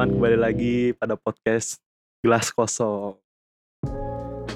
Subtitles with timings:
[0.00, 1.76] Teman-teman, kembali lagi pada podcast
[2.24, 3.20] Gelas Kosong.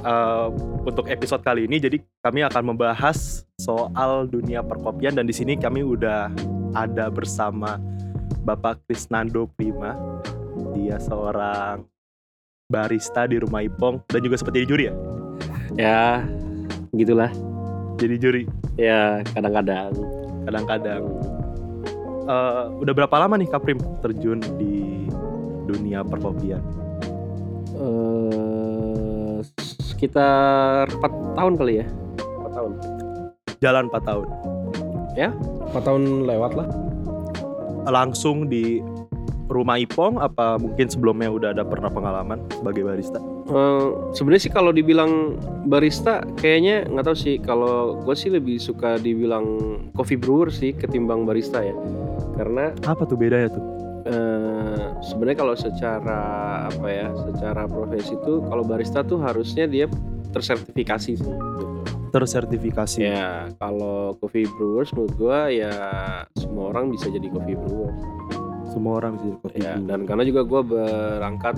[0.01, 0.49] Uh,
[0.89, 5.85] untuk episode kali ini, jadi kami akan membahas soal dunia perkopian dan di sini kami
[5.85, 6.33] udah
[6.73, 7.77] ada bersama
[8.41, 9.93] Bapak Krisnando Prima.
[10.73, 11.85] Dia seorang
[12.73, 14.95] barista di rumah Ipong dan juga seperti juri ya.
[15.77, 16.25] Ya,
[16.97, 17.29] gitulah.
[18.01, 18.43] Jadi juri.
[18.81, 19.93] Ya, kadang-kadang.
[20.49, 21.05] Kadang-kadang.
[22.25, 25.05] Uh, udah berapa lama nih Kaprim terjun di
[25.65, 26.63] dunia perkopian?
[27.75, 29.43] Uh,
[29.83, 31.87] sekitar 4 tahun kali ya.
[32.45, 32.73] 4 tahun.
[33.65, 34.27] Jalan 4 tahun.
[35.17, 35.29] Ya,
[35.73, 36.69] 4 tahun lewat lah.
[37.85, 38.81] Langsung di
[39.49, 43.21] rumah Ipong apa mungkin sebelumnya udah ada pernah pengalaman sebagai barista?
[43.45, 45.37] Uh, Sebenarnya sih kalau dibilang
[45.69, 49.45] barista kayaknya nggak tahu sih kalau gue sih lebih suka dibilang
[49.93, 51.77] coffee brewer sih ketimbang barista ya
[52.41, 53.65] karena apa tuh bedanya tuh?
[54.05, 56.21] Uh, sebenarnya kalau secara
[56.69, 59.89] apa ya secara profesi tuh kalau barista tuh harusnya dia
[60.29, 61.33] tersertifikasi sih gitu.
[62.13, 63.01] tersertifikasi.
[63.01, 65.73] Ya kalau coffee brewers menurut gue ya
[66.37, 67.97] semua orang bisa jadi coffee brewer
[68.69, 71.57] semua orang bisa jadi coffee ya, dan karena juga gue berangkat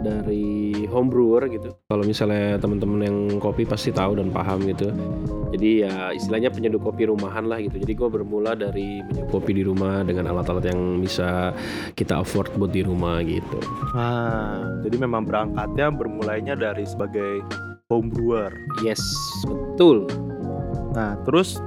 [0.00, 1.76] dari home brewer gitu.
[1.88, 4.90] Kalau misalnya teman-teman yang kopi pasti tahu dan paham gitu.
[5.50, 7.76] Jadi ya istilahnya penyeduh kopi rumahan lah gitu.
[7.78, 11.52] Jadi gue bermula dari menyeduh kopi di rumah dengan alat-alat yang bisa
[11.94, 13.58] kita afford buat di rumah gitu.
[13.92, 17.44] Ah jadi memang berangkatnya bermulainya dari sebagai
[17.92, 18.50] home brewer.
[18.80, 19.02] Yes
[19.44, 20.08] betul.
[20.96, 21.60] Nah terus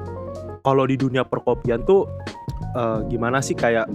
[0.63, 2.07] kalau di dunia perkopian tuh
[2.73, 3.85] uh, gimana sih kayak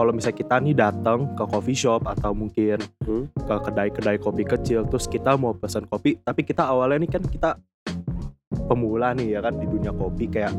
[0.00, 3.36] kalau misalnya kita nih datang ke coffee shop atau mungkin hmm?
[3.36, 7.60] ke kedai-kedai kopi kecil terus kita mau pesan kopi tapi kita awalnya nih kan kita
[8.64, 10.56] pemula nih ya kan di dunia kopi kayak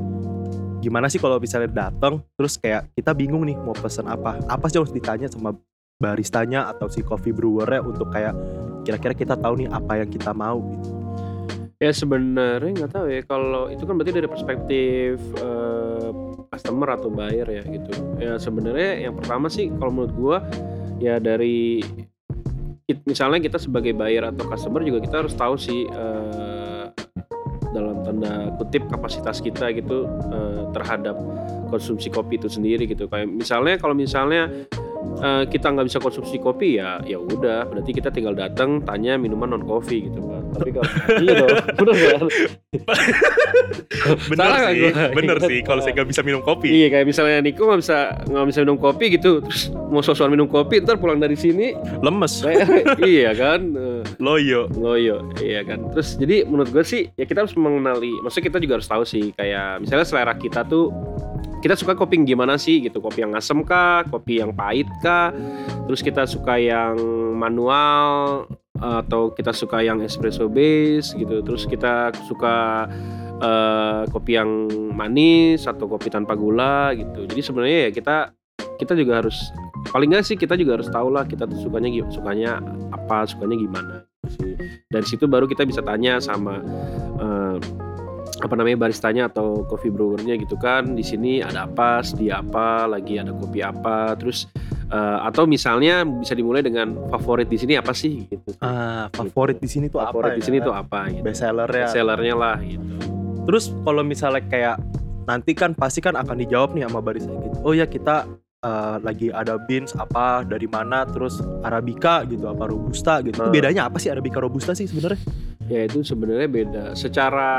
[0.77, 4.37] gimana sih kalau misalnya datang terus kayak kita bingung nih mau pesan apa?
[4.45, 5.57] Apa sih harus ditanya sama
[5.97, 8.37] baristanya atau si coffee brewernya untuk kayak
[8.85, 10.89] kira-kira kita tahu nih apa yang kita mau gitu?
[11.81, 13.21] Ya sebenarnya nggak tahu ya.
[13.25, 15.80] Kalau itu kan berarti dari perspektif uh,
[16.51, 17.91] customer atau buyer ya gitu.
[18.19, 20.37] Ya sebenarnya yang pertama sih kalau menurut gua
[20.99, 21.79] ya dari
[23.07, 26.91] misalnya kita sebagai buyer atau customer juga kita harus tahu sih uh,
[27.71, 31.15] dalam tanda kutip kapasitas kita gitu uh, terhadap
[31.71, 33.07] konsumsi kopi itu sendiri gitu.
[33.07, 34.51] Kayak misalnya kalau misalnya
[35.21, 37.67] uh, kita nggak bisa konsumsi kopi ya ya udah.
[37.69, 40.89] Berarti kita tinggal datang tanya minuman non kopi gitu kan tapi kalau
[41.23, 41.49] iya dong.
[41.79, 42.21] Bener kan?
[44.31, 44.79] Bener Salah sih.
[44.81, 44.91] gue?
[45.13, 46.67] bener sih kalau saya nggak bisa minum kopi.
[46.71, 47.97] Iya kayak misalnya Niko nggak bisa
[48.27, 52.43] nggak bisa minum kopi gitu terus mau sosokan minum kopi ntar pulang dari sini lemes.
[52.99, 53.61] Iya kan?
[54.19, 54.67] Loyo.
[54.75, 55.91] loyo iya kan?
[55.95, 59.31] Terus jadi menurut gue sih ya kita harus mengenali maksudnya kita juga harus tahu sih
[59.35, 60.91] kayak misalnya selera kita tuh
[61.61, 62.99] kita suka kopi gimana sih gitu?
[62.99, 64.03] Kopi yang asem kah?
[64.09, 65.29] Kopi yang pahit kah?
[65.85, 66.97] Terus kita suka yang
[67.37, 68.49] manual
[68.81, 71.45] atau kita suka yang espresso base gitu.
[71.45, 72.89] Terus kita suka
[73.41, 74.49] uh, kopi yang
[74.91, 77.29] manis atau kopi tanpa gula gitu.
[77.29, 78.17] Jadi sebenarnya ya kita
[78.81, 79.37] kita juga harus
[79.93, 83.95] paling nggak sih kita juga harus tahu lah kita tuh sukanya sukanya apa sukanya gimana
[84.25, 84.53] gitu sih.
[84.89, 86.61] Dari situ baru kita bisa tanya sama
[87.21, 87.57] uh,
[88.41, 93.21] apa namanya baristanya atau coffee brewernya gitu kan di sini ada apa sedia apa lagi
[93.21, 94.49] ada kopi apa terus
[94.89, 99.65] uh, atau misalnya bisa dimulai dengan favorit di sini apa sih gitu ah favorit gitu.
[99.65, 100.65] di sini tuh favorit apa di sini ya?
[100.65, 101.23] tuh apa gitu.
[101.23, 102.85] best sellernya best sellernya lah gitu
[103.45, 104.77] terus kalau misalnya kayak
[105.29, 108.25] nanti kan pasti kan akan dijawab nih sama barista gitu oh ya kita
[108.65, 113.53] uh, lagi ada beans apa dari mana terus arabica gitu apa robusta gitu hmm.
[113.53, 115.21] bedanya apa sih arabica robusta sih sebenarnya
[115.71, 116.83] ya itu sebenarnya beda.
[116.99, 117.51] Secara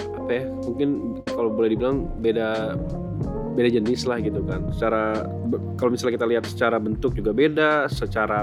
[0.00, 2.80] apa ya mungkin kalau boleh dibilang beda
[3.52, 4.72] beda jenis lah gitu kan.
[4.72, 5.28] Secara
[5.76, 8.40] kalau misalnya kita lihat secara bentuk juga beda secara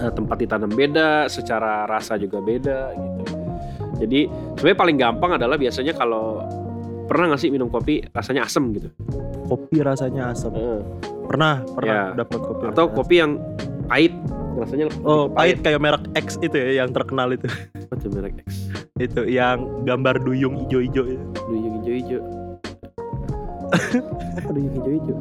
[0.00, 3.22] uh, tempat ditanam beda secara rasa juga beda gitu.
[4.00, 4.20] Jadi
[4.56, 6.40] sebenarnya paling gampang adalah biasanya kalau
[7.04, 8.88] pernah nggak sih minum kopi rasanya asam gitu?
[9.44, 10.80] Kopi rasanya asam uh.
[11.28, 12.24] pernah pernah ya.
[12.24, 13.36] dapat kopi atau kopi yang
[13.86, 14.14] pahit
[14.58, 17.46] rasanya oh pahit kayak merek X itu ya yang terkenal itu
[17.90, 22.18] apa merek X itu yang gambar duyung ijo-ijo itu duyung ijo-ijo
[24.38, 25.14] apa duyung ijo-ijo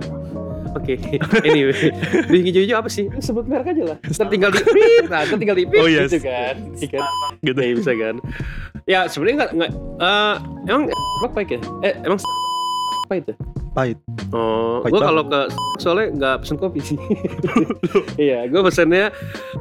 [0.77, 1.17] Oke, okay.
[1.49, 1.89] anyway,
[2.29, 3.09] duyung ijo-ijo apa sih?
[3.17, 3.97] Sebut merek aja lah.
[4.05, 4.61] Tertinggal di
[5.09, 6.13] nah, tertinggal di oh, yes.
[6.13, 6.55] gitu kan.
[6.77, 7.09] Gitu kan.
[7.41, 8.15] Gitu ya bisa kan.
[8.85, 10.35] Ya, sebenarnya enggak uh,
[10.69, 11.59] emang apa pahit ya?
[11.81, 12.21] Eh, emang
[13.09, 13.33] apa itu?
[13.73, 13.97] Pahit.
[14.33, 16.99] Oh, gue kalau ke soalnya nggak pesen kopi sih.
[18.29, 19.13] iya, gue pesennya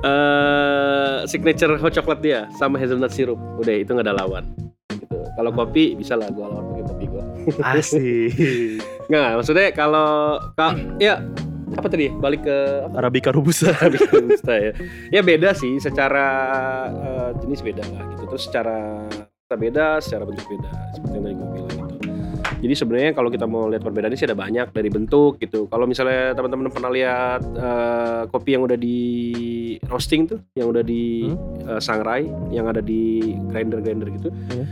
[0.03, 3.37] uh, signature hot chocolate dia sama hazelnut syrup.
[3.61, 4.45] Udah itu nggak ada lawan.
[4.89, 5.17] Gitu.
[5.37, 7.25] Kalau kopi bisa lah gue lawan pakai kopi gue.
[7.77, 8.81] Asik.
[9.09, 11.21] nggak, maksudnya kalau kak ya
[11.77, 12.09] apa tadi?
[12.09, 12.59] Balik ke
[12.89, 12.95] apa?
[13.05, 13.77] Arabica robusta.
[13.77, 14.73] Arabica robusta ya.
[15.13, 16.27] Ya beda sih, secara
[16.91, 18.25] uh, jenis beda lah gitu.
[18.35, 19.05] Terus secara
[19.53, 20.71] beda, secara bentuk beda.
[20.97, 21.78] Seperti yang tadi gue bilang.
[22.59, 25.71] Jadi sebenarnya kalau kita mau lihat perbedaannya sih ada banyak dari bentuk gitu.
[25.71, 28.99] Kalau misalnya teman-teman pernah lihat uh, kopi yang udah di
[29.87, 31.39] roasting tuh, yang udah di hmm?
[31.71, 34.29] uh, sangrai, yang ada di grinder-grinder gitu.
[34.35, 34.67] Hmm.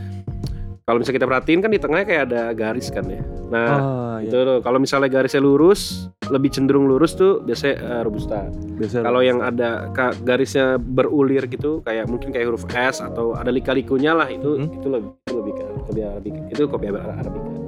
[0.87, 3.19] Kalau misalnya kita perhatiin kan di tengahnya kayak ada garis kan ya.
[3.51, 4.63] Nah, oh, itu iya.
[4.63, 8.47] kalau misalnya garisnya lurus, lebih cenderung lurus tuh biasanya uh, robusta.
[8.91, 9.91] Kalau yang ada
[10.23, 14.79] garisnya berulir gitu, kayak mungkin kayak huruf S atau ada lika-likunya lah itu hmm?
[14.79, 15.53] itu lebih itu lebih
[15.91, 16.41] lebih arabica.
[16.55, 17.66] Itu kopi arabica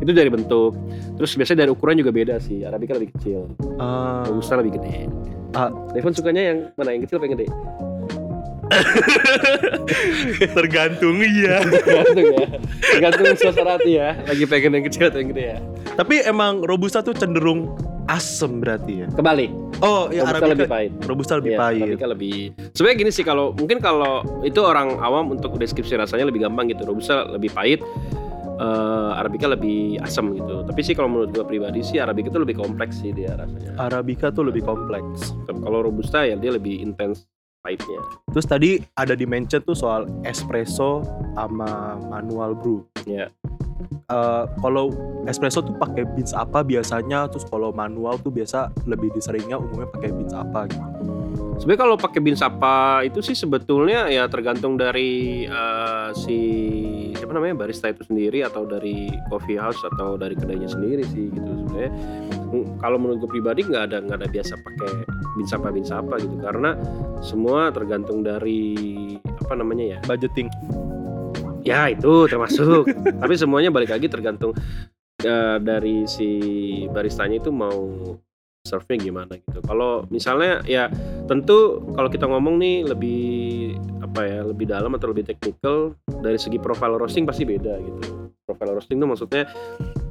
[0.00, 0.72] itu dari bentuk.
[1.20, 2.64] Terus biasanya dari ukuran juga beda sih.
[2.64, 3.52] Arabica lebih kecil.
[3.76, 5.06] Uh, robusta lebih gede.
[5.52, 6.96] Uh, Devon sukanya yang mana?
[6.96, 7.48] Yang kecil apa yang gede?
[10.56, 11.60] Tergantung iya.
[11.84, 12.46] Tergantung ya.
[12.80, 14.16] Tergantung suasana hati ya.
[14.24, 15.58] Lagi pengen yang kecil atau yang gede ya.
[15.98, 17.74] Tapi emang robusta tuh cenderung
[18.06, 19.08] asem berarti ya?
[19.14, 19.50] Kebalik.
[19.80, 20.90] Oh ya robusta arabica lebih pahit.
[21.06, 21.82] Robusta lebih ya, pahit.
[21.82, 22.38] Arabica lebih.
[22.74, 26.86] Sebenarnya gini sih kalau mungkin kalau itu orang awam untuk deskripsi rasanya lebih gampang gitu.
[26.86, 27.82] Robusta lebih pahit
[28.60, 30.62] uh, Arabica lebih asam gitu.
[30.62, 33.74] Tapi sih kalau menurut gue pribadi sih Arabica itu lebih kompleks sih dia rasanya.
[33.80, 35.32] Arabica tuh lebih kompleks.
[35.48, 37.26] Kalau Robusta ya dia lebih intens
[37.64, 38.00] pahitnya.
[38.32, 41.04] Terus tadi ada di mention tuh soal espresso
[41.36, 42.84] sama manual brew.
[43.08, 43.26] Ya.
[43.26, 43.30] Yeah.
[44.10, 44.90] Uh, kalau
[45.30, 47.30] espresso tuh pakai beans apa biasanya?
[47.30, 50.86] Terus kalau manual tuh biasa lebih diseringnya umumnya pakai beans apa gitu?
[51.60, 56.40] Sebenarnya kalau pakai beans apa itu sih sebetulnya ya tergantung dari uh, si
[57.12, 61.50] siapa namanya barista itu sendiri atau dari coffee house atau dari kedainya sendiri sih gitu
[61.68, 61.92] sebenarnya.
[62.80, 64.92] Kalau menurut gue pribadi nggak ada nggak ada biasa pakai
[65.36, 66.70] beans apa beans apa gitu karena
[67.20, 68.72] semua tergantung dari
[69.44, 70.48] apa namanya ya budgeting.
[71.64, 72.88] Ya itu termasuk.
[73.22, 74.56] Tapi semuanya balik lagi tergantung
[75.24, 76.28] uh, dari si
[76.88, 78.16] baristanya itu mau
[78.64, 79.64] serve gimana gitu.
[79.64, 80.92] Kalau misalnya ya
[81.24, 83.22] tentu kalau kita ngomong nih lebih
[84.04, 88.30] apa ya lebih dalam atau lebih teknikal dari segi profile roasting pasti beda gitu.
[88.44, 89.44] Profile roasting itu maksudnya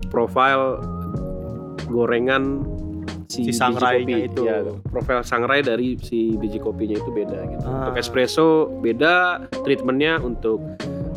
[0.09, 0.81] profile
[1.89, 2.65] gorengan
[3.29, 7.63] si, si sangrai itu ya, profil sangrai dari si biji kopinya itu beda gitu.
[7.69, 7.89] Ah.
[7.89, 10.57] Untuk espresso beda, treatmentnya untuk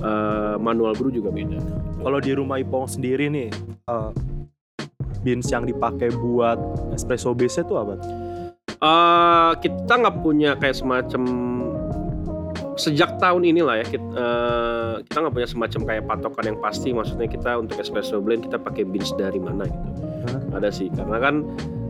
[0.02, 1.58] uh, manual brew juga beda.
[2.02, 3.48] Kalau di rumah Ipong sendiri nih,
[3.88, 4.10] uh,
[5.22, 6.58] beans yang dipakai buat
[6.92, 7.94] espresso base itu apa?
[8.82, 11.22] Uh, kita nggak punya kayak semacam
[12.74, 17.28] sejak tahun inilah ya kita uh, kita nggak punya semacam kayak patokan yang pasti maksudnya
[17.28, 19.88] kita untuk espresso blend kita pakai beans dari mana gitu
[20.26, 20.56] huh?
[20.56, 21.44] ada sih karena kan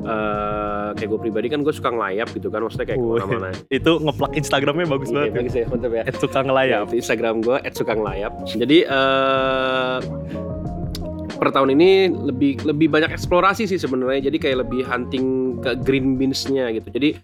[0.04, 3.92] uh, kayak gue pribadi kan gue suka ngelayap gitu kan maksudnya kayak ke mana-mana itu
[4.02, 6.02] ngeplak Instagramnya bagus iya, banget bagus ya mantap ya.
[6.12, 6.86] Suka ngelayap.
[6.90, 8.32] Ya, Instagram gue suka ngelayap.
[8.46, 9.98] Jadi uh,
[11.42, 14.30] per tahun ini lebih lebih banyak eksplorasi sih sebenarnya.
[14.30, 16.88] Jadi kayak lebih hunting ke green beans-nya gitu.
[16.94, 17.18] Jadi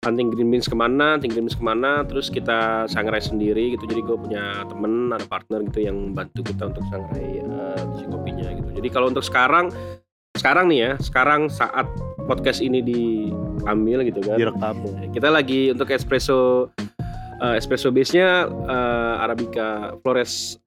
[0.00, 3.84] hunting green beans ke mana, hunting green beans ke mana, terus kita sangrai sendiri gitu.
[3.84, 8.48] Jadi gue punya temen, ada partner gitu yang bantu kita untuk sangrai uh, si kopinya
[8.48, 8.70] gitu.
[8.80, 9.68] Jadi kalau untuk sekarang,
[10.34, 11.84] sekarang nih ya, sekarang saat
[12.26, 14.76] podcast ini diambil gitu kan, direkam.
[15.12, 16.70] Kita lagi untuk espresso
[17.40, 20.60] uh, espresso base-nya uh, Arabica Flores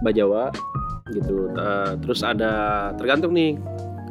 [0.00, 0.48] Bajawa
[1.12, 1.52] gitu.
[1.54, 3.58] Uh, terus ada tergantung nih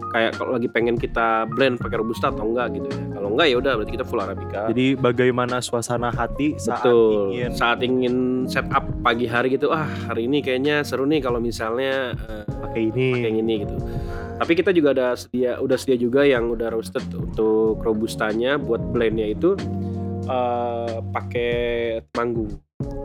[0.10, 3.02] kayak kalau lagi pengen kita blend pakai robusta atau enggak gitu ya.
[3.14, 4.62] Kalau enggak ya udah berarti kita full arabica.
[4.74, 7.38] Jadi bagaimana suasana hati saat Betul.
[7.38, 8.16] ingin saat ingin
[8.50, 9.70] setup pagi hari gitu.
[9.70, 13.10] Ah, hari ini kayaknya seru nih kalau misalnya uh, pakai ini.
[13.22, 13.76] Pakai ini gitu.
[14.40, 19.36] Tapi kita juga ada sedia udah sedia juga yang udah roasted untuk robustanya buat blendnya
[19.36, 19.60] itu
[20.32, 22.56] uh, pakai temanggung.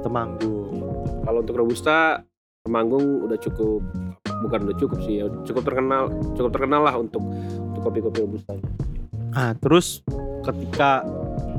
[0.06, 0.78] Temanggung.
[1.26, 2.22] Kalau untuk robusta
[2.64, 3.84] Temanggung udah cukup
[4.40, 7.20] bukan udah cukup sih ya cukup terkenal cukup terkenal lah untuk
[7.60, 8.56] untuk kopi-kopi robusta.
[9.36, 10.00] Ah terus
[10.48, 11.04] ketika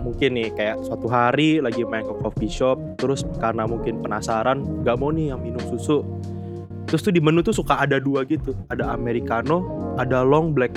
[0.02, 4.98] mungkin nih kayak suatu hari lagi main ke coffee shop terus karena mungkin penasaran nggak
[4.98, 6.02] mau nih yang minum susu
[6.86, 9.66] terus tuh di menu tuh suka ada dua gitu ada americano
[9.98, 10.74] ada long black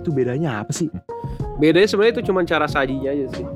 [0.00, 0.88] itu bedanya apa sih
[1.56, 3.46] bedanya sebenarnya itu cuma cara sajinya aja sih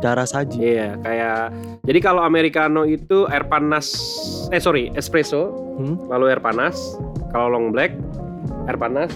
[0.00, 0.58] cara saji.
[0.58, 1.40] Iya, kayak
[1.84, 3.92] jadi kalau americano itu air panas
[4.48, 6.08] eh sorry, espresso, hmm?
[6.08, 6.96] lalu air panas.
[7.30, 7.94] Kalau long black
[8.66, 9.12] air panas,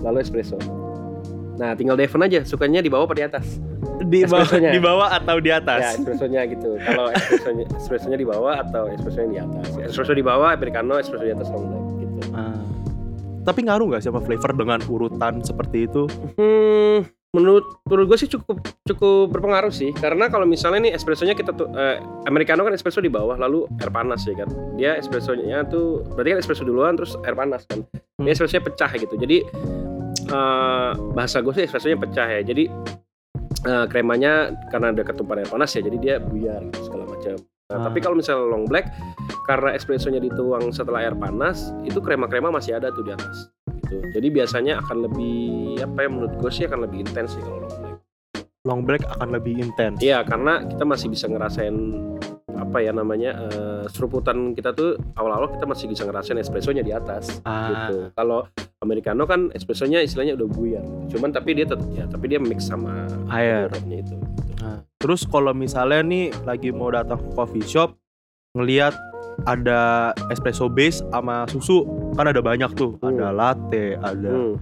[0.00, 0.56] lalu espresso.
[1.60, 3.60] Nah, tinggal Devon aja sukanya di bawah apa di atas?
[4.06, 5.80] Di bawah, di bawah atau di atas?
[5.82, 6.78] Ya, espressonya gitu.
[6.78, 9.64] Kalau espressonya espressonya di bawah atau espressonya di atas.
[9.90, 12.20] Espresso di bawah, americano, espresso di atas long black gitu.
[12.34, 12.62] Ah.
[13.42, 16.06] Tapi ngaruh nggak sama flavor dengan urutan seperti itu?
[16.38, 17.02] Hmm,
[17.34, 21.66] menurut menurut gue sih cukup cukup berpengaruh sih karena kalau misalnya nih espressonya kita tuh
[21.74, 21.98] eh,
[22.30, 26.40] americano kan espresso di bawah lalu air panas ya kan dia espressonya tuh berarti kan
[26.44, 27.82] espresso duluan terus air panas kan
[28.20, 28.34] dia hmm.
[28.36, 29.48] espressonya pecah gitu jadi
[30.28, 32.40] eh, bahasa gue sih espressonya pecah ya.
[32.44, 32.64] Jadi
[33.66, 37.36] eh, kremanya karena ada ketumpahan air panas ya, jadi dia buyar gitu segala macam.
[37.72, 37.84] Nah, Ah.
[37.88, 38.92] Tapi kalau misalnya long black,
[39.48, 43.48] karena espressonya dituang setelah air panas, itu krema-krema masih ada tuh di atas.
[43.80, 43.96] Gitu.
[44.12, 47.74] Jadi biasanya akan lebih apa ya menurut gue sih akan lebih intens sih kalau long
[47.80, 47.98] black.
[48.62, 49.98] long black akan lebih intens.
[50.04, 51.74] Iya, karena kita masih bisa ngerasain
[52.54, 57.40] apa ya namanya eh, seruputan kita tuh awal-awal kita masih bisa ngerasain espressonya di atas
[57.42, 58.12] Ah, gitu.
[58.12, 58.44] Kalau
[58.78, 60.84] americano kan espressonya istilahnya udah buyar.
[61.08, 63.68] Cuman tapi dia tetap ya tapi dia mix sama air.
[63.68, 64.16] airnya itu.
[64.58, 67.94] Nah, terus kalau misalnya nih lagi mau datang ke coffee shop,
[68.52, 68.94] ngelihat
[69.42, 71.82] ada espresso base sama susu,
[72.12, 72.94] kan ada banyak tuh.
[72.98, 73.16] Hmm.
[73.16, 74.54] Ada latte, ada Hmm.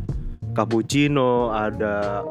[0.53, 2.23] cappuccino, ada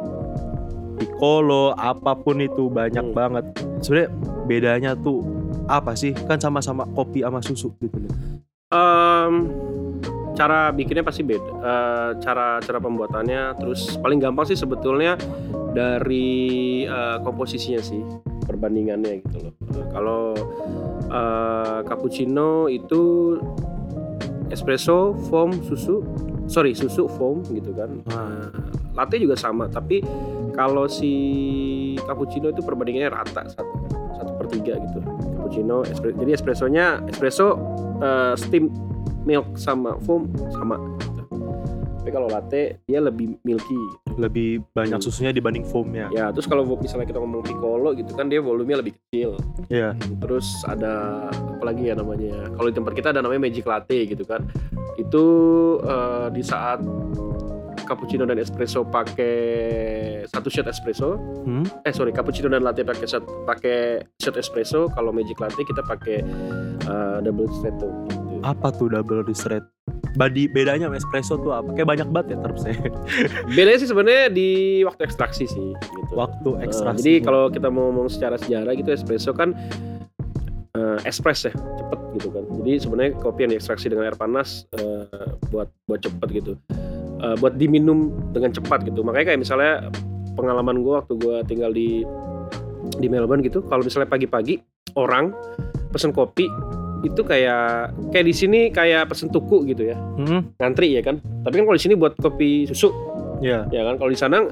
[0.96, 3.16] piccolo, apa pun itu banyak Hmm.
[3.16, 3.46] banget.
[3.80, 4.10] Sebenarnya
[4.46, 5.24] bedanya tuh
[5.70, 6.18] apa sih?
[6.18, 8.14] Kan sama-sama kopi sama susu gitu loh.
[8.74, 9.34] Em,
[10.34, 11.52] cara bikinnya pasti beda.
[11.62, 15.14] Eh, cara cara pembuatannya terus paling gampang sih sebetulnya
[15.78, 18.02] dari eh, komposisinya sih
[18.50, 19.54] perbandingannya gitu loh.
[19.94, 20.34] Kalau
[21.06, 23.38] eh, cappuccino itu
[24.50, 26.02] espresso, foam, susu,
[26.50, 27.90] sorry susu, foam gitu kan.
[28.10, 28.48] Eh,
[28.98, 30.02] latte juga sama, tapi
[30.58, 31.14] kalau si
[32.04, 33.74] cappuccino itu perbandingannya rata satu
[34.18, 35.00] satu per tiga gitu.
[35.50, 37.58] Cappuccino, espre- jadi espressonya espresso
[38.00, 38.70] eh, steam
[39.26, 40.78] milk sama foam sama.
[42.00, 43.78] Tapi kalau latte dia lebih milky.
[44.16, 45.04] Lebih banyak Hmm.
[45.04, 46.08] susunya dibanding foamnya.
[46.10, 49.36] Ya, terus kalau misalnya kita ngomong piccolo gitu kan dia volumenya lebih kecil.
[49.68, 49.98] Iya.
[50.22, 52.50] Terus ada apa lagi ya namanya?
[52.56, 54.46] Kalau di tempat kita ada namanya magic latte gitu kan.
[54.96, 55.26] Itu
[55.82, 56.80] eh, di saat
[57.90, 59.34] cappuccino dan espresso pakai
[60.24, 61.18] satu shot espresso.
[61.42, 61.66] Hmm?
[61.82, 64.88] Eh sorry, cappuccino dan latte pakai shot pakai shot espresso.
[64.90, 66.22] Kalau magic latte kita pakai
[66.80, 67.90] eh, double ristretto.
[68.08, 68.38] Gitu.
[68.42, 69.68] Apa tuh double ristretto?
[70.10, 71.70] Badi bedanya sama espresso tuh apa?
[71.74, 72.74] Kayak banyak banget ya terusnya.
[73.58, 74.50] Bedanya sih sebenarnya di
[74.82, 75.68] waktu ekstraksi sih.
[75.74, 76.14] Gitu.
[76.14, 77.02] Waktu Eh, ekstraksi.
[77.02, 79.54] jadi kalau kita mau ngomong secara sejarah gitu espresso kan
[80.74, 82.44] eh, espres ya cepet gitu kan.
[82.62, 85.06] Jadi sebenarnya kopi yang diekstraksi dengan air panas eh,
[85.50, 86.54] buat buat cepet gitu.
[87.20, 89.04] Eh, buat diminum dengan cepat gitu.
[89.04, 89.92] Makanya kayak misalnya
[90.40, 92.08] pengalaman gue waktu gue tinggal di
[92.96, 93.60] di Melbourne gitu.
[93.68, 94.56] Kalau misalnya pagi-pagi
[94.96, 95.36] orang
[95.92, 96.48] pesen kopi
[97.00, 100.52] itu kayak kayak di sini kayak pesen tuku gitu ya Hmm?
[100.60, 101.16] ngantri ya kan
[101.48, 102.92] tapi kan kalau di sini buat kopi susu
[103.40, 103.64] Ya.
[103.72, 104.44] ya kan kalau di sana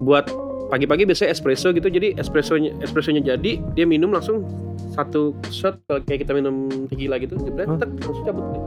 [0.00, 0.24] buat
[0.72, 4.48] pagi-pagi biasanya espresso gitu jadi espressonya espressonya jadi dia minum langsung
[4.96, 8.62] satu shot kalau kayak kita minum tequila gitu jebret tek, langsung cabut deh.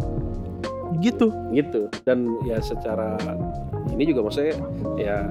[0.98, 1.30] Gitu.
[1.54, 3.18] gitu dan ya secara
[3.94, 4.56] ini juga maksudnya
[4.98, 5.30] ya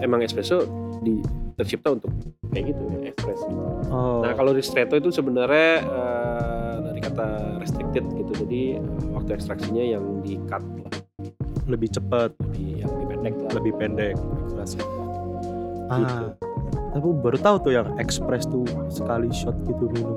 [0.00, 0.64] emang espresso
[1.02, 1.20] di
[1.58, 2.10] tercipta untuk
[2.54, 3.48] kayak gitu ya espresso
[3.88, 4.20] Oh.
[4.20, 10.20] nah kalau ristretto itu sebenarnya eh, dari kata restricted gitu jadi eh, waktu ekstraksinya yang
[10.20, 10.92] di cut lah
[11.68, 14.14] lebih cepat, lebih yang lebih pendek lah lebih pendek.
[14.48, 14.78] ekstraksi.
[15.92, 15.98] Ah.
[16.00, 16.26] Gitu.
[16.88, 20.16] Tapi baru tahu tuh yang express tuh sekali shot gitu minum.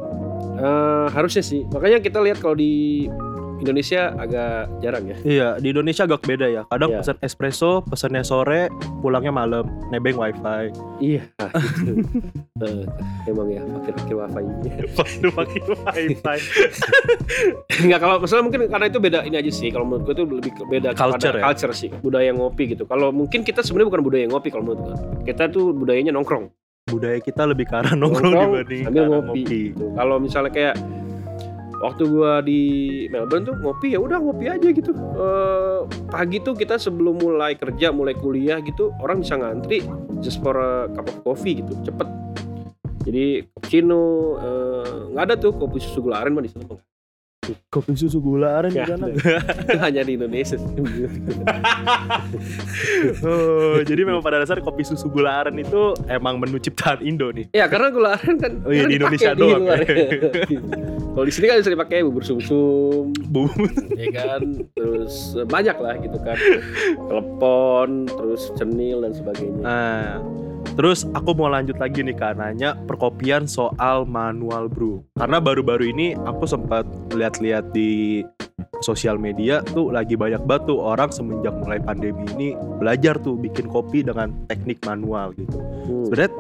[0.57, 1.67] Eh, harusnya sih.
[1.67, 3.05] Makanya kita lihat kalau di
[3.62, 5.18] Indonesia agak jarang ya.
[5.22, 6.62] Iya, di Indonesia agak beda ya.
[6.65, 7.00] Kadang Iya.
[7.00, 8.68] pesan espresso, pesannya sore,
[9.00, 10.74] pulangnya malam, nebeng wifi.
[10.98, 11.24] Iya,
[11.77, 11.94] gitu.
[12.60, 12.84] Eh,
[13.25, 14.41] emang ya pakai-pakai wifi.
[15.30, 16.38] Pakai wifi.
[17.82, 19.70] Enggak kalau masalah mungkin karena itu beda ini aja sih.
[19.70, 21.44] Kalau menurut gue itu lebih beda Culture ya?
[21.44, 22.84] culture sih, budaya ngopi gitu.
[22.84, 24.96] Kalau mungkin kita sebenarnya bukan budaya ngopi kalau menurut gue.
[25.24, 26.50] Kita tuh budayanya nongkrong.
[26.84, 29.41] Budaya kita lebih ke arah nongkrong dibanding sambil ke arah ngopi.
[29.46, 29.86] gitu.
[29.94, 30.75] Kalau misalnya kayak
[31.81, 32.61] waktu gua di
[33.09, 34.93] Melbourne tuh ngopi ya udah ngopi aja gitu.
[34.93, 35.79] Eh,
[36.13, 39.81] pagi tuh kita sebelum mulai kerja, mulai kuliah gitu, orang bisa ngantri
[40.21, 42.05] just for a cup of coffee gitu, cepet.
[43.01, 44.01] Jadi cappuccino
[44.38, 46.90] eh, nggak ada tuh kopi susu gula aren mah di sana mah.
[47.74, 49.05] Kopi susu gula aren di Nggak sana.
[49.65, 50.62] Itu hanya di Indonesia.
[53.25, 57.50] oh, jadi memang pada dasar kopi susu gula aren itu emang menu ciptaan Indo nih.
[57.50, 59.65] ya karena gula aren kan Oh iya, kan di Indonesia di doang.
[61.17, 63.50] Kalau di sini kan bisa dipakai bubur sumsum, Bu.
[63.98, 64.41] ya kan
[64.77, 66.38] terus eh, banyak lah gitu kan
[67.10, 70.21] telepon terus cenil dan sebagainya Nah,
[70.75, 75.04] terus aku mau lanjut lagi nih Kak nanya perkopian soal manual brew.
[75.20, 78.24] Karena baru-baru ini aku sempat lihat-lihat di
[78.82, 82.48] sosial media tuh lagi banyak banget tuh orang semenjak mulai pandemi ini
[82.82, 85.58] belajar tuh bikin kopi dengan teknik manual gitu.
[85.60, 86.06] Hmm.
[86.10, 86.32] Sebenarnya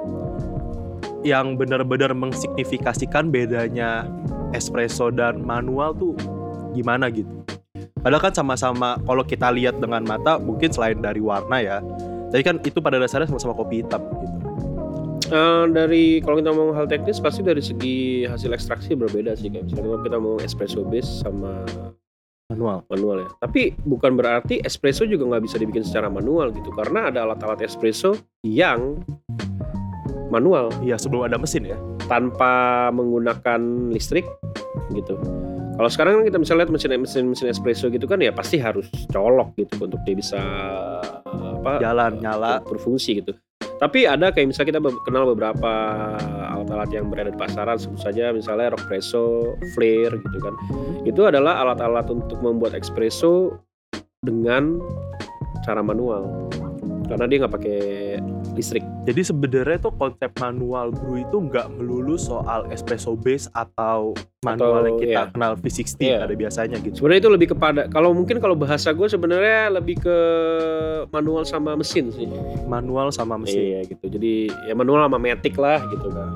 [1.21, 4.09] yang benar-benar mengsignifikasikan bedanya
[4.57, 6.17] espresso dan manual tuh
[6.73, 7.29] gimana gitu.
[8.01, 11.77] Padahal kan sama-sama kalau kita lihat dengan mata mungkin selain dari warna ya,
[12.31, 14.37] tapi kan itu pada dasarnya sama-sama kopi hitam gitu.
[15.31, 19.67] Eh, dari kalau kita ngomong hal teknis pasti dari segi hasil ekstraksi berbeda sih kayak
[19.67, 21.63] misalnya kalau kita mau espresso base sama
[22.51, 22.83] Manual.
[22.91, 23.29] manual ya.
[23.39, 28.11] Tapi bukan berarti espresso juga nggak bisa dibikin secara manual gitu, karena ada alat-alat espresso
[28.43, 28.99] yang
[30.27, 31.79] manual Iya sebelum ada mesin ya.
[32.11, 34.27] tanpa menggunakan listrik
[34.91, 35.15] gitu.
[35.79, 38.91] Kalau sekarang kan kita misalnya lihat mesin mesin mesin espresso gitu kan ya pasti harus
[39.15, 40.43] colok gitu untuk dia bisa
[41.61, 42.59] apa Jalan nyala.
[42.65, 43.37] berfungsi gitu.
[43.81, 45.73] Tapi ada kayak misalnya kita kenal beberapa
[46.53, 50.53] alat-alat yang berada di pasaran sebut saja misalnya Rockpresso, Flare gitu kan.
[51.01, 53.57] Itu adalah alat-alat untuk membuat espresso
[54.21, 54.77] dengan
[55.65, 56.49] cara manual.
[57.09, 57.81] Karena dia nggak pakai
[58.61, 58.85] listrik.
[59.09, 64.13] Jadi sebenarnya tuh konsep manual brew itu nggak melulu soal espresso base atau
[64.45, 65.31] manual Atau, yang kita iya.
[65.33, 66.17] kenal V60 Iya.
[66.29, 66.93] ada biasanya gitu.
[67.01, 70.17] Sebenarnya itu lebih kepada kalau mungkin kalau bahasa gue sebenarnya lebih ke
[71.09, 72.29] manual sama mesin sih.
[72.69, 73.59] Manual sama mesin.
[73.77, 74.05] Iya gitu.
[74.05, 76.29] Jadi ya manual sama matic lah gitu kan.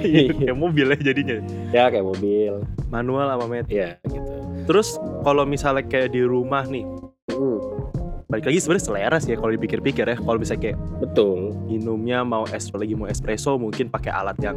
[0.00, 1.36] Iya, kayak mobil ya jadinya.
[1.74, 2.62] Ya kayak mobil.
[2.88, 3.74] Manual sama mesin.
[3.74, 4.30] Ya gitu.
[4.70, 4.94] Terus
[5.26, 6.86] kalau misalnya kayak di rumah nih,
[7.30, 7.56] Hmm,
[8.30, 10.16] balik lagi sebenarnya selera sih ya kalau dipikir-pikir ya.
[10.16, 11.52] Kalau misalnya kayak betul.
[11.66, 14.56] minumnya mau es lagi mau espresso mungkin pakai alat yang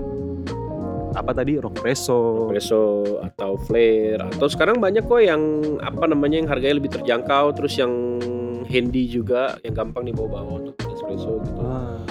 [1.13, 2.81] apa tadi rockpresso espresso
[3.21, 5.41] atau flare atau sekarang banyak kok yang
[5.77, 8.17] apa namanya yang harganya lebih terjangkau terus yang
[8.65, 11.61] handy juga yang gampang dibawa-bawa untuk espresso gitu.
[11.61, 12.01] Ah,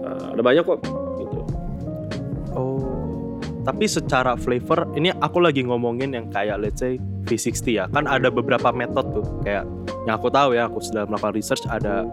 [0.00, 0.82] Nah, ada banyak kok
[1.22, 1.38] gitu.
[2.58, 2.89] oh
[3.60, 6.96] tapi secara flavor ini aku lagi ngomongin yang kayak let's say
[7.28, 7.84] V60 ya.
[7.92, 9.26] Kan ada beberapa metode tuh.
[9.44, 9.68] Kayak
[10.08, 12.08] yang aku tahu ya aku sudah melakukan research ada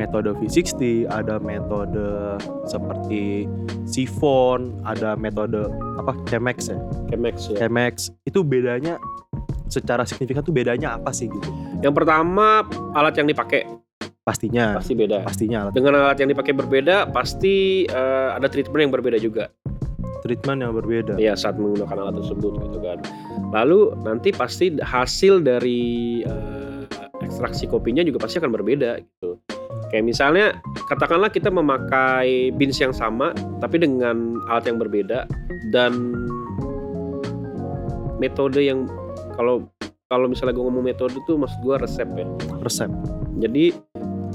[0.00, 3.44] metode V60 ada metode seperti
[3.84, 5.68] siphon ada metode
[6.00, 6.78] apa Chemex ya?
[7.12, 7.56] Chemex ya.
[7.66, 7.94] Chemex.
[8.24, 8.96] Itu bedanya
[9.68, 11.50] secara signifikan tuh bedanya apa sih gitu?
[11.84, 12.64] Yang pertama
[12.96, 13.68] alat yang dipakai.
[14.26, 14.74] Pastinya.
[14.74, 15.22] Pasti beda.
[15.22, 15.72] pastinya alat.
[15.76, 19.52] Dengan alat yang dipakai berbeda pasti eh, ada treatment yang berbeda juga.
[20.26, 22.98] Treatment yang berbeda ya saat menggunakan alat tersebut gitu kan.
[23.54, 26.82] Lalu nanti pasti hasil dari eh,
[27.22, 29.38] ekstraksi kopinya juga pasti akan berbeda gitu.
[29.94, 30.46] Kayak misalnya
[30.90, 33.30] katakanlah kita memakai beans yang sama
[33.62, 35.30] tapi dengan alat yang berbeda
[35.70, 35.94] dan
[38.18, 38.90] metode yang
[39.38, 39.68] kalau
[40.06, 42.26] kalau misalnya gue ngomong metode tuh maksud gue resep ya.
[42.62, 42.90] resep
[43.42, 43.74] Jadi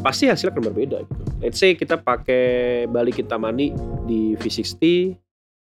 [0.04, 1.22] pasti hasilnya akan berbeda gitu.
[1.42, 3.74] Let's say kita pakai balik Kintamani
[4.06, 5.16] di V60,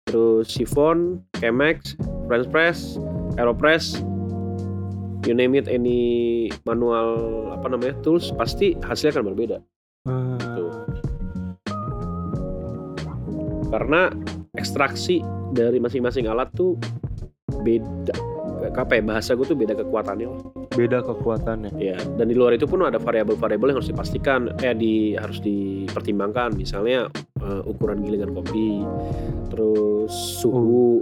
[0.10, 1.94] terus Siphon, Chemex,
[2.26, 2.98] French Press,
[3.38, 4.02] Aeropress,
[5.30, 9.58] you name it any manual apa namanya tools pasti hasilnya akan berbeda.
[10.10, 10.82] Ah,
[13.70, 14.10] karena
[14.58, 15.22] ekstraksi
[15.54, 16.74] dari masing-masing alat tuh
[17.62, 18.39] beda
[18.76, 20.42] apa ya bahasa gue tuh beda kekuatannya lah.
[20.74, 25.16] beda kekuatannya Ya, dan di luar itu pun ada variabel-variabel yang harus dipastikan, eh di
[25.16, 26.54] harus dipertimbangkan.
[26.54, 27.08] Misalnya
[27.40, 28.84] eh, ukuran gilingan kopi,
[29.48, 31.00] terus suhu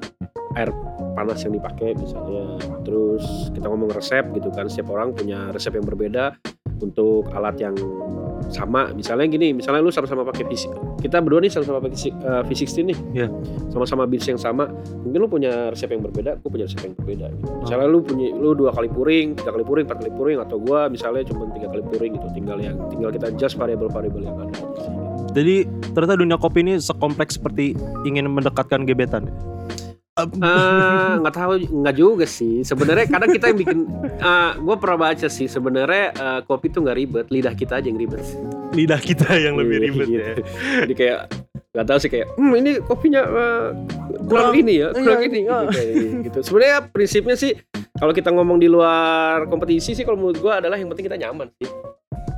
[0.56, 0.70] air
[1.18, 2.62] panas yang dipakai misalnya.
[2.86, 6.38] Terus kita ngomong resep gitu kan, setiap orang punya resep yang berbeda
[6.82, 7.76] untuk alat yang
[8.50, 8.92] sama.
[8.94, 12.98] Misalnya gini, misalnya lu sama-sama pakai VC, kita berdua nih sama-sama pakai eh, V60 nih.
[13.14, 13.28] Iya.
[13.72, 14.70] Sama-sama beans yang sama,
[15.04, 17.26] mungkin lu punya resep yang berbeda, aku punya resep yang berbeda.
[17.34, 17.50] Gitu.
[17.66, 20.88] Misalnya lu punya lu dua kali puring, tiga kali puring, empat kali puring, atau gua
[20.88, 22.28] misalnya cuma tiga kali puring gitu.
[22.34, 24.56] Tinggal yang tinggal kita adjust variabel-variabel yang ada.
[25.36, 27.78] jadi ternyata dunia kopi ini sekompleks seperti
[28.10, 29.30] ingin mendekatkan gebetan
[30.18, 32.66] Eh, nggak tahu nggak juga sih.
[32.66, 33.80] Sebenarnya kadang kita yang bikin
[34.28, 37.26] eh gue pernah baca sih sebenarnya eh, kopi tuh nggak ribet.
[37.30, 38.26] Lidah kita aja yang ribet.
[38.74, 40.18] Lidah kita yang lebih Iya, ribet gitu.
[40.18, 40.34] ya.
[40.84, 41.20] Jadi kayak
[41.68, 43.66] nggak tahu sih kayak hmm ini kopinya eh,
[44.26, 45.40] kurang, Kurang- ini ya kurang iya, ini.
[45.40, 45.58] Iya.
[45.62, 45.94] gitu, kayak
[46.26, 46.40] gitu.
[46.42, 47.52] sebenarnya prinsipnya sih
[47.94, 51.54] kalau kita ngomong di luar kompetisi sih kalau menurut gue adalah yang penting kita nyaman
[51.56, 51.70] sih.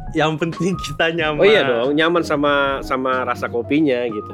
[0.10, 1.40] Yang penting kita nyaman.
[1.40, 4.34] Oh iya dong nyaman sama sama rasa kopinya gitu.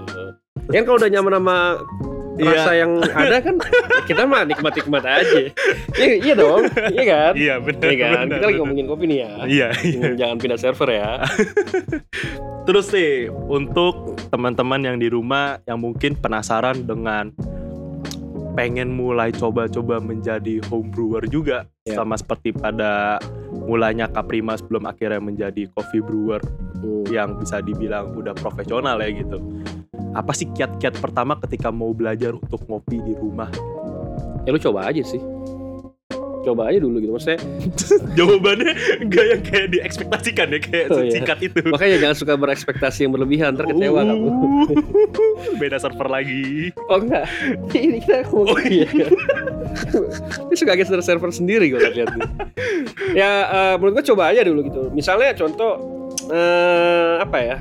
[0.65, 1.57] Kan kalau udah nyaman sama
[2.35, 2.51] Iya.
[2.51, 3.55] rasa yang ada kan
[4.03, 5.39] kita mah nikmat nikmat aja
[5.95, 9.17] iya, iya dong iya kan iya benar Iya kan benar, kita lagi ngomongin kopi nih
[9.17, 10.01] ya iya iya.
[10.15, 11.11] Jangan pindah server ya
[12.67, 17.29] terus sih untuk teman-teman yang di rumah yang mungkin penasaran dengan
[18.53, 22.01] pengen mulai coba-coba menjadi home brewer juga Ya.
[22.01, 23.21] sama seperti pada
[23.53, 26.41] mulanya Caprima sebelum akhirnya menjadi coffee brewer
[26.75, 27.05] Hmm.
[27.07, 29.37] yang bisa dibilang udah profesional ya gitu.
[30.11, 33.49] Apa sih kiat-kiat pertama ketika mau belajar untuk ngopi di rumah?
[34.41, 35.17] ya lu coba aja sih.
[36.45, 37.09] Coba aja dulu gitu.
[37.11, 37.41] Maksudnya
[38.17, 41.11] Jawabannya enggak yang kayak diekspektasikan ya kayak Oh, iya.
[41.11, 41.57] singkat itu.
[41.65, 44.27] makanya jangan suka berekspektasi yang berlebihan ntar kecewa kamu.
[44.29, 44.69] Uh,
[45.59, 46.69] Beda server lagi.
[46.85, 47.25] oh enggak.
[47.73, 48.85] Ini kita ngomong Oh, iya.
[50.45, 52.13] ini suka geser server sendiri gue lihat
[53.11, 54.81] ya eh, menurut gue coba aja dulu gitu.
[54.93, 55.81] Misalnya contoh
[56.29, 57.57] eh, apa ya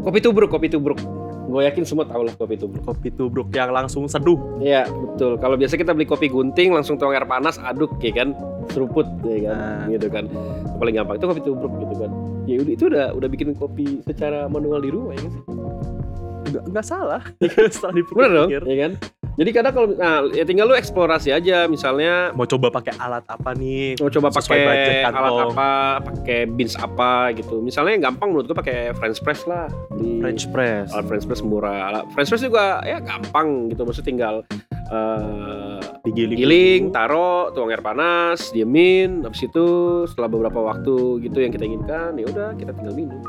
[0.00, 1.00] kopi tubruk kopi tubruk
[1.50, 2.86] gue yakin semua tahu lah kopi tubruk.
[2.86, 4.38] Kopi tubruk yang langsung seduh.
[4.62, 5.34] Iya betul.
[5.34, 8.38] Kalau biasa kita beli kopi gunting langsung tuang air panas aduk ya kan
[8.70, 9.90] seruput ya kan Nah.
[9.90, 10.30] gitu kan.
[10.78, 12.10] Paling gampang itu kopi tubruk gitu kan.
[12.46, 15.42] Ya udah itu udah udah bikin kopi secara manual di rumah ya kan sih.
[16.54, 17.22] Nggak, nggak salah.
[17.74, 18.92] Setelah Bener dong, ya kan?
[19.38, 23.54] Jadi kadang kalau nah ya tinggal lu eksplorasi aja misalnya Mau coba pakai alat apa
[23.54, 23.96] nih?
[24.02, 25.70] mau coba pakai alat apa,
[26.02, 27.62] pakai beans apa gitu.
[27.62, 29.70] Misalnya yang gampang menurut gua pakai French press lah.
[29.96, 30.90] Di French press.
[30.92, 31.94] alat French press murah.
[31.94, 33.86] Alat French press juga ya gampang gitu.
[33.86, 34.34] Maksudnya tinggal
[34.90, 36.38] eh, Digiling.
[36.40, 39.66] giling, taruh, tuang air panas, diemin, habis itu
[40.08, 43.20] setelah beberapa waktu gitu yang kita inginkan, ya udah kita tinggal minum.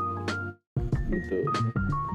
[1.12, 1.44] Gitu.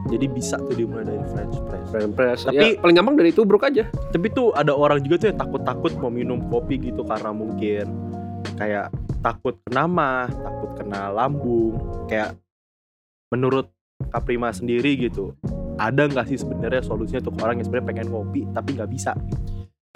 [0.07, 1.85] Jadi bisa tuh dimulai dari French press.
[1.91, 2.39] French press.
[2.47, 3.83] Tapi- ya, paling gampang dari tubruk aja.
[3.91, 7.85] Tapi tuh ada orang juga tuh yang takut-takut mau minum kopi gitu karena mungkin
[8.55, 8.89] kayak
[9.19, 11.75] takut kena mah, takut kena lambung.
[12.07, 12.39] Kayak
[13.29, 13.67] menurut
[14.13, 15.33] Kaprima sendiri gitu,
[15.81, 19.17] ada nggak sih sebenarnya solusinya untuk orang yang sebenarnya pengen ngopi tapi nggak bisa?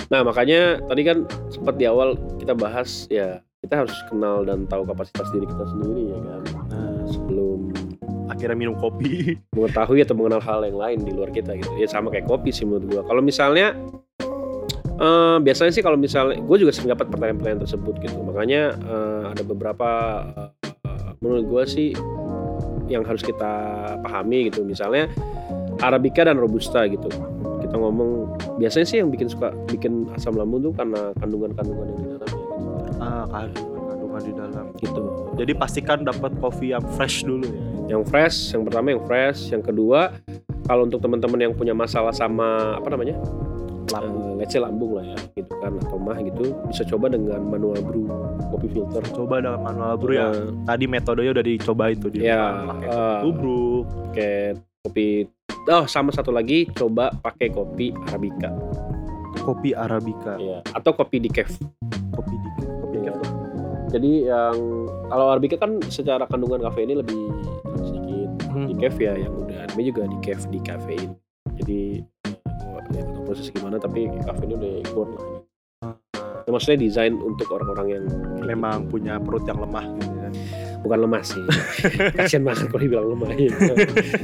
[0.10, 1.17] Nah makanya tadi kan
[1.54, 6.04] sempat di awal kita bahas ya kita harus kenal dan tahu kapasitas diri kita sendiri
[6.10, 6.41] ya kan
[6.74, 6.90] Nah,
[8.32, 9.36] akhirnya minum kopi.
[9.56, 12.63] mengetahui atau mengenal hal yang lain di luar kita gitu ya sama kayak kopi sih
[12.63, 13.76] menurut gua kalau misalnya
[14.98, 19.44] eh, biasanya sih kalau misalnya gue juga sering dapat pertanyaan-pertanyaan tersebut gitu makanya eh, ada
[19.44, 19.89] beberapa
[20.88, 21.94] eh, menurut gua sih
[22.88, 23.54] yang harus kita
[24.04, 25.08] pahami gitu misalnya
[25.80, 27.08] arabica dan robusta gitu
[27.72, 32.08] kita ngomong biasanya sih yang bikin suka bikin asam lambung tuh karena kandungan-kandungan yang di
[32.12, 33.00] dalamnya gitu.
[33.00, 34.65] Ah, kandungan-kandungan di dalam.
[34.76, 35.02] gitu
[35.39, 37.70] Jadi pastikan dapat kopi yang fresh dulu ya.
[37.89, 40.13] Yang fresh yang pertama yang fresh yang kedua
[40.65, 43.17] kalau untuk teman-teman yang punya masalah sama apa namanya?
[43.91, 44.39] Lambung.
[44.39, 48.08] let's say lambung lah ya gitu kan atau mah gitu bisa coba dengan manual brew
[48.54, 49.04] kopi filter.
[49.12, 50.32] Coba dengan manual brew ya.
[50.32, 54.36] Eh, Tadi metodenya udah dicobain tuh di Ya, pakai eh, tubruk, pakai
[54.82, 55.08] kopi
[55.70, 58.50] oh sama satu lagi coba pakai kopi arabica.
[59.41, 61.50] Kopi arabica, ya atau kopi decaf.
[62.15, 63.13] Kopi di kopi Iya.
[63.91, 64.58] jadi yang
[65.10, 67.24] kalau arabica kan secara kandungan kafein lebih lebih
[67.81, 68.67] sedikit Hmm.
[68.67, 71.15] decaf ya yang udah ini juga decaf di kafein
[71.55, 75.25] jadi eh, ya proses gimana tapi kafeinnya udah gone lah
[76.41, 78.03] Ya, maksudnya desain untuk orang-orang yang
[78.41, 80.27] Memang punya perut yang lemah gitu ya.
[80.27, 80.41] gitu.
[80.81, 81.43] bukan lemah sih
[82.17, 83.53] kasian banget kalau dibilang lemah ya.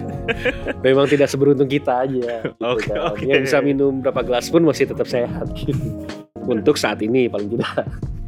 [0.83, 3.13] memang tidak seberuntung kita aja gitu Oke, kan.
[3.13, 3.21] oke.
[3.21, 5.77] yang bisa minum berapa gelas pun masih tetap sehat gitu.
[6.51, 7.85] untuk saat ini paling tidak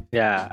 [0.10, 0.48] Ya,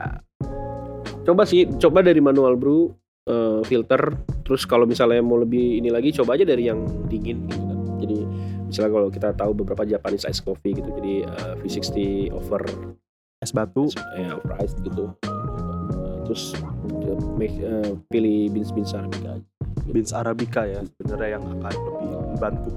[1.23, 2.97] coba sih coba dari manual brew
[3.27, 4.03] eh, filter
[4.47, 8.19] terus kalau misalnya mau lebih ini lagi coba aja dari yang dingin gitu kan jadi
[8.67, 11.97] misalnya kalau kita tahu beberapa Japanese ice coffee gitu jadi eh, V60
[12.35, 12.63] over
[13.43, 13.91] es batu.
[14.17, 15.13] ya over ice gitu
[15.97, 16.43] Eh, terus
[17.07, 19.47] eh, make, eh, pilih beans beans arabica aja.
[19.87, 22.71] beans arabica ya sebenarnya yang akan lebih membantu.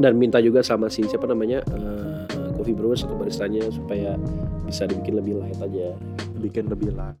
[0.00, 2.24] dan minta juga sama si siapa namanya eh,
[2.56, 4.16] coffee brewers atau baristanya supaya
[4.64, 5.96] bisa dibikin lebih light aja
[6.40, 7.12] bikin lebih lah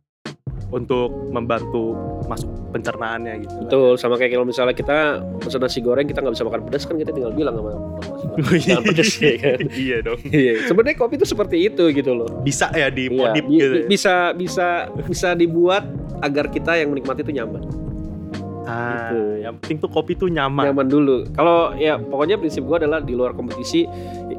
[0.70, 3.54] untuk membantu masuk pencernaannya gitu.
[3.66, 4.98] Betul, sama kayak kalau misalnya kita
[5.38, 8.60] pesan nasi goreng kita nggak bisa makan pedas kan kita tinggal bilang sama nasi goreng,
[8.66, 9.58] jangan pedas ya kan.
[9.82, 10.20] iya dong.
[10.24, 12.30] Iya, sebenarnya kopi itu seperti itu gitu loh.
[12.40, 13.74] Bisa ya Iya, dimodif bi- gitu.
[13.76, 13.86] ya.
[13.86, 14.66] bisa bisa
[15.02, 15.82] bisa dibuat
[16.20, 17.62] agar kita yang menikmati itu nyaman.
[18.62, 19.42] Ah, gitu.
[19.42, 20.70] yang penting tuh kopi tuh nyaman.
[20.70, 21.26] Nyaman dulu.
[21.32, 23.82] Kalau ya pokoknya prinsip gua adalah di luar kompetisi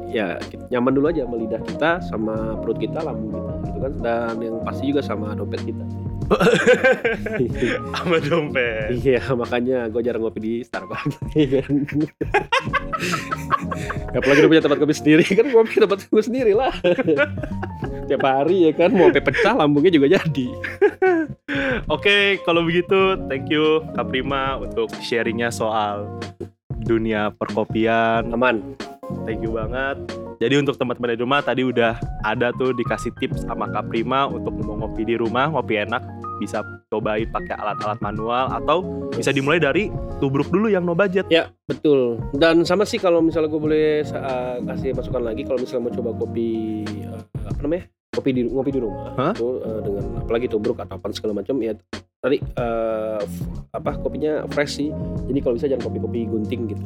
[0.08, 0.36] ya
[0.68, 3.92] nyaman dulu aja sama lidah kita, sama perut kita, lambung kita gitu kan.
[4.00, 5.84] Dan yang pasti juga sama dompet kita.
[7.96, 9.02] Sama dompet.
[9.02, 11.16] Iya, makanya gue jarang ngopi di Starbucks.
[14.16, 16.74] Apalagi udah punya tempat kopi sendiri kan ngopi di tempat gue sendiri lah.
[18.08, 20.48] Tiap hari ya kan mau sampai pecah lambungnya juga jadi.
[21.88, 26.20] Oke, kalau begitu thank you Kaprima untuk sharingnya soal
[26.84, 28.28] dunia perkopian.
[28.34, 28.76] Aman.
[29.24, 29.96] Thank you banget.
[30.42, 31.94] Jadi untuk teman-teman di rumah tadi udah
[32.26, 36.02] ada tuh dikasih tips sama Kaprima untuk mau ngopi di rumah, ngopi enak,
[36.42, 38.82] bisa cobain pakai alat-alat manual atau
[39.14, 39.86] bisa dimulai dari
[40.18, 41.30] tubruk dulu yang no budget.
[41.30, 42.18] Ya betul.
[42.34, 46.10] Dan sama sih kalau misalnya gue boleh uh, kasih masukan lagi kalau misalnya mau coba
[46.18, 46.50] kopi
[47.06, 49.32] uh, apa namanya kopi di ngopi di rumah Hah?
[49.32, 51.72] itu uh, dengan apalagi tubruk atau apa segala macam ya
[52.22, 53.22] tadi uh,
[53.70, 54.90] apa kopinya fresh sih.
[55.30, 56.84] Jadi kalau bisa jangan kopi-kopi gunting gitu.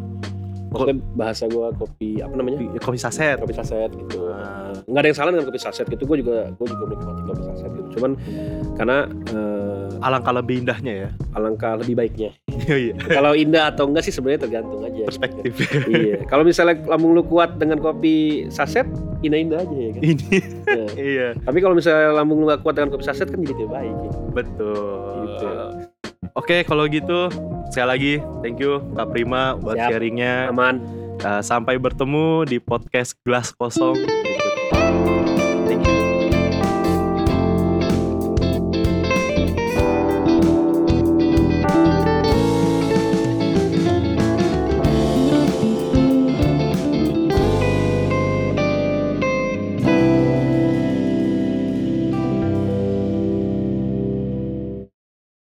[0.77, 3.37] Maksudnya bahasa gue kopi apa namanya Kopi saset.
[3.41, 4.29] kopi saset gitu.
[4.29, 4.71] Ah.
[4.85, 6.03] Nggak ada yang salah dengan kopi saset gitu.
[6.05, 7.89] Gue juga gue juga menikmati kopi saset gitu.
[7.97, 8.11] Cuman
[8.77, 11.11] karena uh, Alangkah lebih indahnya ya.
[11.33, 12.31] alangkah lebih baiknya.
[12.69, 12.95] Iya, iya.
[13.01, 15.09] Kalau indah atau enggak sih sebenarnya tergantung aja.
[15.09, 15.53] Perspektif.
[15.89, 16.21] iya.
[16.29, 18.85] Kalau misalnya lambung lu kuat dengan kopi saset,
[19.25, 20.01] indah-indah aja ya kan.
[20.05, 20.37] Ini
[20.67, 23.71] Nah, iya, Tapi kalau misalnya lambung lu gak kuat dengan kopi saset kan jadi tidak
[23.73, 23.95] baik.
[23.97, 24.11] Ya.
[24.37, 25.01] betul.
[25.25, 25.49] Gitu.
[26.37, 27.33] Oke, kalau gitu
[27.72, 29.88] sekali lagi thank you Kak Prima buat Siap.
[29.88, 30.53] sharingnya.
[30.53, 30.85] Aman.
[31.25, 33.96] Uh, sampai bertemu di podcast gelas kosong